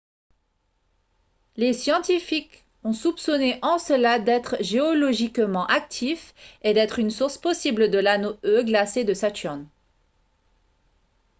les 1.57 1.73
scientifiques 1.73 2.65
ont 2.83 2.91
soupçonné 2.91 3.59
encelade 3.61 4.25
d'être 4.25 4.55
géologiquement 4.59 5.67
actif 5.67 6.33
et 6.63 6.73
d'être 6.73 6.97
une 6.97 7.11
source 7.11 7.37
possible 7.37 7.91
de 7.91 7.99
l'anneau 7.99 8.35
e 8.43 8.63
glacé 8.63 9.03
de 9.03 9.13
saturne 9.13 9.67